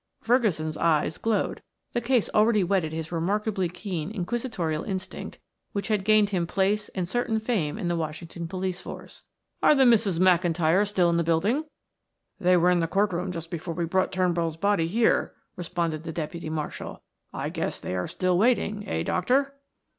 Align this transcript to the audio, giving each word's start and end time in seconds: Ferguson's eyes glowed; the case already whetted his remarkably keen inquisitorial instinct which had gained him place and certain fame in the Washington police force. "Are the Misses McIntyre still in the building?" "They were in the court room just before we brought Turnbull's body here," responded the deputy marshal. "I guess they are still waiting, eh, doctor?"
Ferguson's 0.19 0.77
eyes 0.77 1.19
glowed; 1.19 1.61
the 1.93 2.01
case 2.01 2.27
already 2.33 2.63
whetted 2.63 2.91
his 2.91 3.11
remarkably 3.11 3.69
keen 3.69 4.09
inquisitorial 4.09 4.83
instinct 4.83 5.37
which 5.73 5.89
had 5.89 6.03
gained 6.03 6.31
him 6.31 6.47
place 6.47 6.89
and 6.95 7.07
certain 7.07 7.39
fame 7.39 7.77
in 7.77 7.87
the 7.87 7.95
Washington 7.95 8.47
police 8.47 8.81
force. 8.81 9.25
"Are 9.61 9.75
the 9.75 9.85
Misses 9.85 10.17
McIntyre 10.17 10.87
still 10.87 11.11
in 11.11 11.17
the 11.17 11.23
building?" 11.23 11.65
"They 12.39 12.57
were 12.57 12.71
in 12.71 12.79
the 12.79 12.87
court 12.87 13.13
room 13.13 13.31
just 13.31 13.51
before 13.51 13.75
we 13.75 13.85
brought 13.85 14.11
Turnbull's 14.11 14.57
body 14.57 14.87
here," 14.87 15.35
responded 15.55 16.01
the 16.01 16.11
deputy 16.11 16.49
marshal. 16.49 17.03
"I 17.31 17.49
guess 17.49 17.79
they 17.79 17.95
are 17.95 18.07
still 18.07 18.39
waiting, 18.39 18.83
eh, 18.87 19.03
doctor?" 19.03 19.53